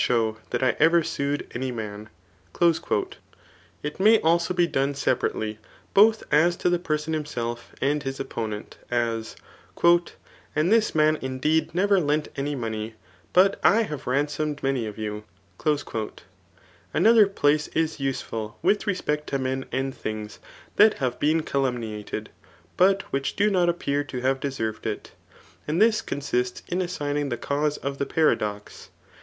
show 0.03 0.37
that 0.49 0.63
I 0.63 0.75
ever 0.79 1.03
sued 1.03 1.45
any 1.53 1.71
man/' 1.71 2.07
It 3.83 3.99
may 3.99 4.19
also 4.21 4.51
be 4.51 4.65
done 4.65 4.95
sqnu 4.95 5.15
rately 5.21 5.57
both, 5.93 6.23
as 6.33 6.55
to 6.55 6.71
the 6.71 6.79
person 6.79 7.13
himself 7.13 7.75
and 7.81 8.01
his 8.01 8.19
opponent) 8.19 8.79
as, 8.89 9.35
^' 9.77 10.11
And 10.55 10.71
this 10.71 10.95
man 10.95 11.19
indeed 11.21 11.75
never 11.75 11.99
lent 11.99 12.29
any 12.35 12.55
money, 12.55 12.95
but 13.31 13.59
I 13.63 13.83
have 13.83 14.07
ransomed 14.07 14.63
many 14.63 14.87
of 14.87 14.97
you.'' 14.97 15.23
Another 16.91 17.27
place 17.27 17.67
is. 17.67 17.97
usafiil 17.97 18.55
with 18.63 18.87
respect 18.87 19.27
to 19.27 19.37
men 19.37 19.65
and 19.71 19.93
things 19.93 20.39
that 20.77 20.95
have 20.95 21.19
been 21.19 21.43
calum 21.43 21.77
niated, 21.79 22.29
but 22.75 23.03
which 23.13 23.35
do 23.35 23.51
not 23.51 23.69
appear 23.69 24.03
to 24.05 24.21
have 24.21 24.39
deserved 24.39 24.87
it; 24.87 25.11
and 25.67 25.79
this 25.79 26.01
consists 26.01 26.63
in 26.67 26.81
assigning 26.81 27.29
the 27.29 27.37
cause 27.37 27.77
of 27.77 27.99
the 27.99 28.07
paradox. 28.07 28.89